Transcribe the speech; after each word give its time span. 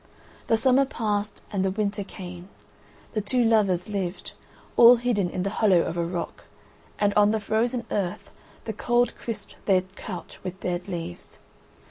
The 0.47 0.57
summer 0.57 0.85
passed 0.85 1.43
and 1.53 1.63
the 1.63 1.69
winter 1.69 2.03
came: 2.03 2.49
the 3.13 3.21
two 3.21 3.43
lovers 3.45 3.87
lived, 3.87 4.31
all 4.75 4.95
hidden 4.95 5.29
in 5.29 5.43
the 5.43 5.51
hollow 5.61 5.81
of 5.81 5.95
a 5.95 6.03
rock, 6.03 6.45
and 6.97 7.13
on 7.13 7.29
the 7.29 7.39
frozen 7.39 7.85
earth 7.91 8.31
the 8.65 8.73
cold 8.73 9.13
crisped 9.15 9.57
their 9.67 9.81
couch 9.95 10.43
with 10.43 10.59
dead 10.59 10.87
leaves. 10.87 11.37